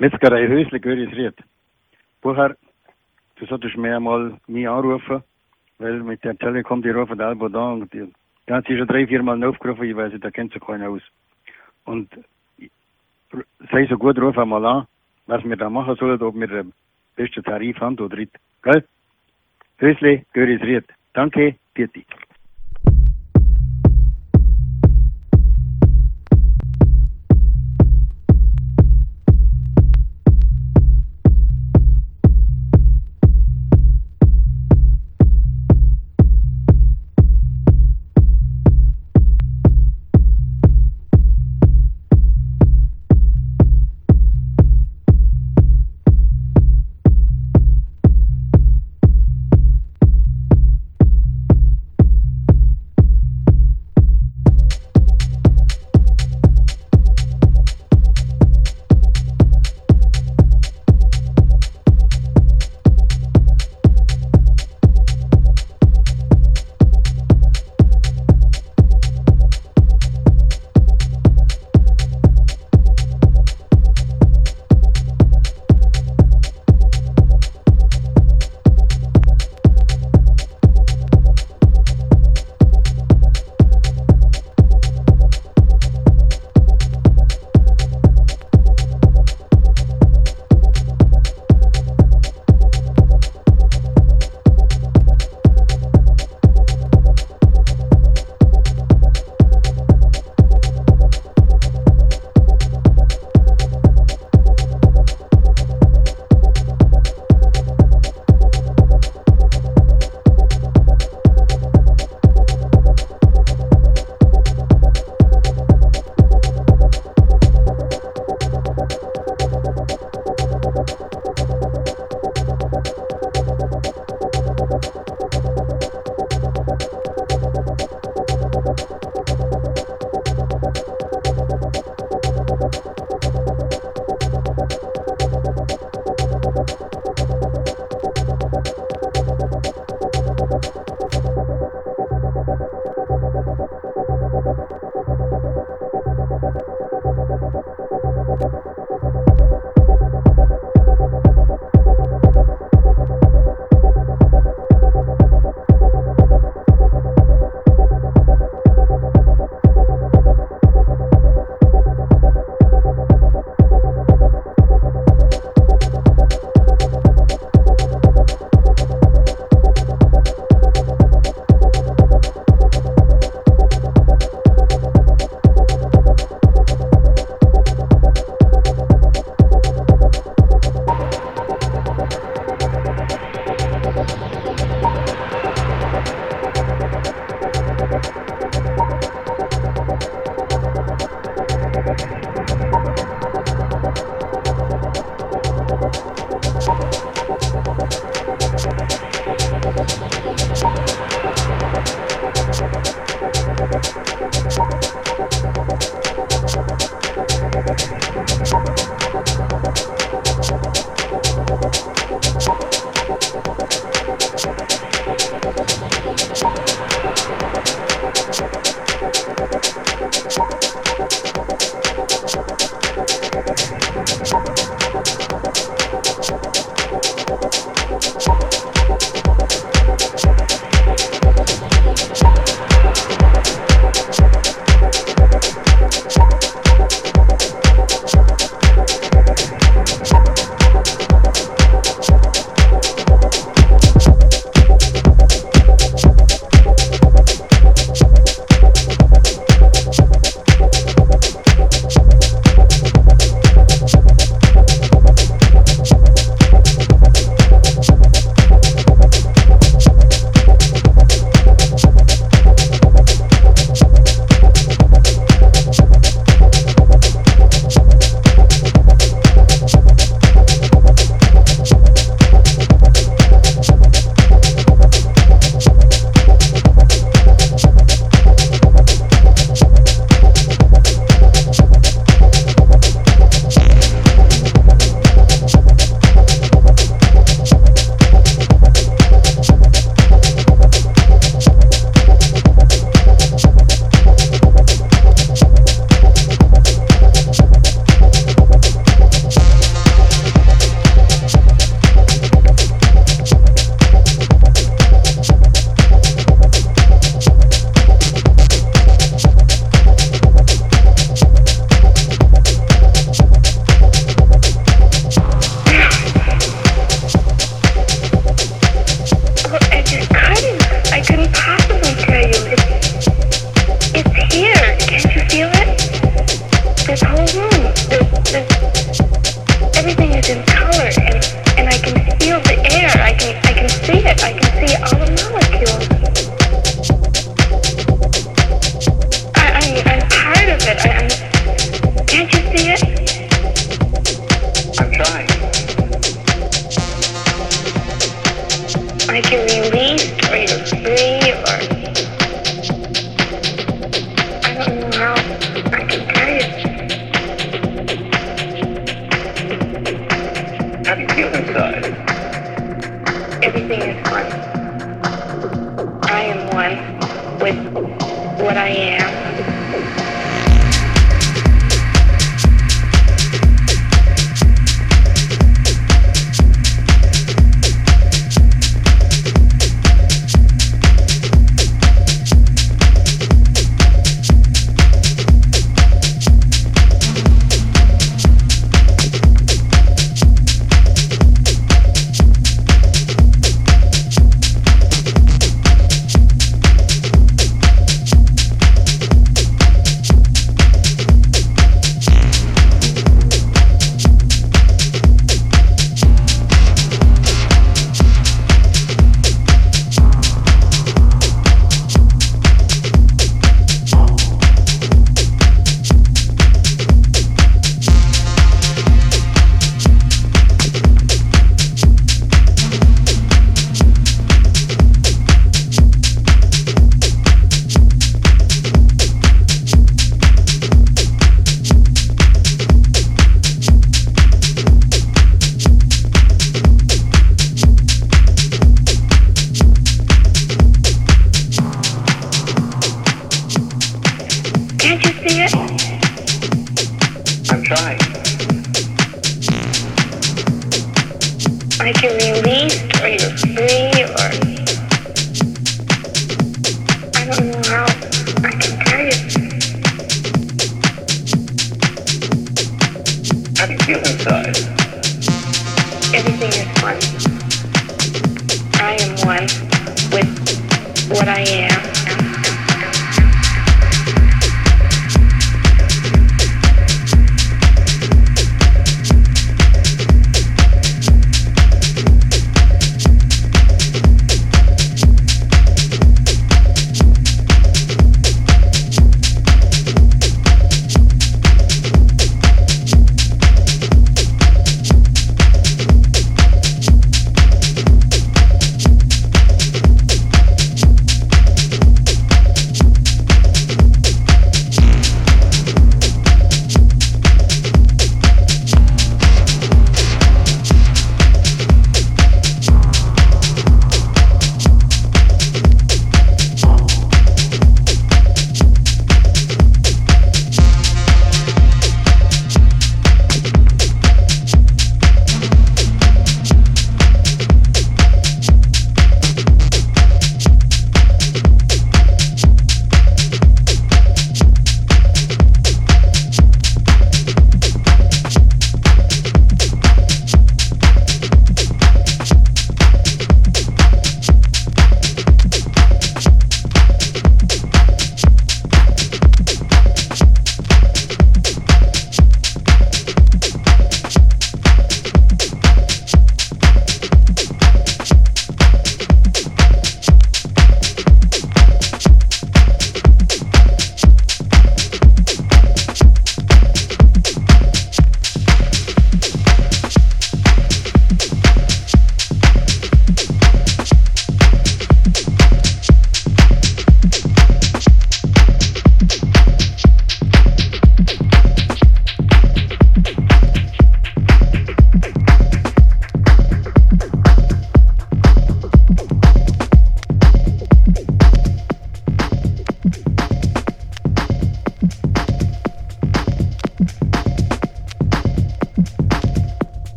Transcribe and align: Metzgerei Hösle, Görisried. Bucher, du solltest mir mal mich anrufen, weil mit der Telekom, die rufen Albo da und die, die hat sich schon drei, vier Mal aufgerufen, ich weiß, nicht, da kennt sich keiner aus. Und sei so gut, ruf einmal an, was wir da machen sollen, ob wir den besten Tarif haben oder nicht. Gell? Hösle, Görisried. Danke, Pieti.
Metzgerei 0.00 0.46
Hösle, 0.46 0.78
Görisried. 0.78 1.34
Bucher, 2.22 2.54
du 3.36 3.46
solltest 3.46 3.76
mir 3.76 3.98
mal 3.98 4.38
mich 4.46 4.68
anrufen, 4.68 5.24
weil 5.78 6.02
mit 6.04 6.22
der 6.22 6.38
Telekom, 6.38 6.82
die 6.82 6.90
rufen 6.90 7.20
Albo 7.20 7.48
da 7.48 7.72
und 7.72 7.92
die, 7.92 8.06
die 8.48 8.52
hat 8.52 8.66
sich 8.66 8.78
schon 8.78 8.86
drei, 8.86 9.06
vier 9.08 9.24
Mal 9.24 9.42
aufgerufen, 9.42 9.84
ich 9.84 9.96
weiß, 9.96 10.12
nicht, 10.12 10.24
da 10.24 10.30
kennt 10.30 10.52
sich 10.52 10.62
keiner 10.62 10.88
aus. 10.90 11.02
Und 11.84 12.08
sei 13.72 13.86
so 13.86 13.98
gut, 13.98 14.18
ruf 14.20 14.38
einmal 14.38 14.64
an, 14.64 14.86
was 15.26 15.42
wir 15.42 15.56
da 15.56 15.68
machen 15.68 15.96
sollen, 15.96 16.22
ob 16.22 16.34
wir 16.36 16.46
den 16.46 16.72
besten 17.16 17.42
Tarif 17.42 17.80
haben 17.80 17.98
oder 17.98 18.16
nicht. 18.16 18.38
Gell? 18.62 18.84
Hösle, 19.78 20.24
Görisried. 20.32 20.84
Danke, 21.12 21.56
Pieti. 21.74 22.06